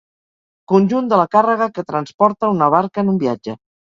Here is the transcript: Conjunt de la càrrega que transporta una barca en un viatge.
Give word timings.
Conjunt 0.71 1.11
de 1.11 1.19
la 1.21 1.27
càrrega 1.37 1.67
que 1.75 1.85
transporta 1.91 2.51
una 2.55 2.71
barca 2.77 3.05
en 3.05 3.13
un 3.13 3.21
viatge. 3.27 3.55